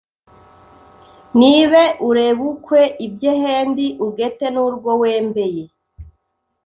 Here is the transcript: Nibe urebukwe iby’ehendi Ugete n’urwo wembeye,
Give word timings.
Nibe 1.37 1.83
urebukwe 2.07 2.81
iby’ehendi 3.05 3.87
Ugete 4.05 4.45
n’urwo 4.53 4.91
wembeye, 5.01 5.63